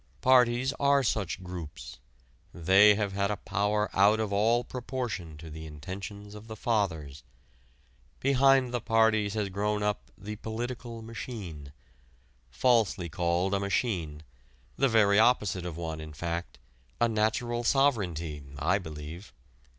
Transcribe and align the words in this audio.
Parties 0.21 0.73
are 0.79 1.03
such 1.03 1.43
groups: 1.43 1.99
they 2.55 2.95
have 2.95 3.13
had 3.13 3.29
a 3.29 3.37
power 3.37 3.87
out 3.93 4.19
of 4.19 4.33
all 4.33 4.63
proportion 4.63 5.37
to 5.37 5.47
the 5.47 5.67
intentions 5.67 6.33
of 6.33 6.47
the 6.47 6.55
Fathers. 6.55 7.21
Behind 8.19 8.73
the 8.73 8.81
parties 8.81 9.35
has 9.35 9.49
grown 9.49 9.83
up 9.83 10.09
the 10.17 10.37
"political 10.37 11.03
machine" 11.03 11.71
falsely 12.49 13.09
called 13.09 13.53
a 13.53 13.59
machine, 13.59 14.23
the 14.75 14.89
very 14.89 15.19
opposite 15.19 15.67
of 15.67 15.77
one 15.77 16.01
in 16.01 16.13
fact, 16.13 16.57
a 16.99 17.07
natural 17.07 17.63
sovereignty, 17.63 18.41
I 18.57 18.79
believe. 18.79 19.31